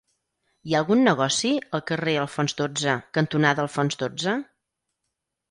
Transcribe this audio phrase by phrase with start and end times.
[0.69, 4.37] Hi ha algun negoci al carrer Alfons dotze cantonada Alfons dotze?